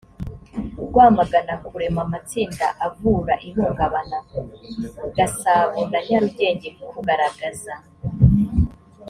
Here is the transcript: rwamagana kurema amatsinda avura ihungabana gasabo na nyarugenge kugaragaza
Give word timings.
rwamagana 0.87 1.53
kurema 1.65 1.99
amatsinda 2.07 2.65
avura 2.85 3.35
ihungabana 3.47 4.17
gasabo 5.15 5.79
na 5.91 5.99
nyarugenge 6.07 6.67
kugaragaza 6.93 7.73